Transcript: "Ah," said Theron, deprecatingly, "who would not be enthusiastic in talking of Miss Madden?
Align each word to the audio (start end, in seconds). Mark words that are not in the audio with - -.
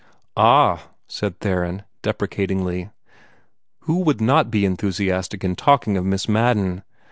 "Ah," 0.35 0.87
said 1.07 1.39
Theron, 1.41 1.83
deprecatingly, 2.01 2.89
"who 3.81 3.99
would 3.99 4.19
not 4.19 4.49
be 4.49 4.65
enthusiastic 4.65 5.43
in 5.43 5.55
talking 5.55 5.95
of 5.95 6.03
Miss 6.03 6.27
Madden? 6.27 6.81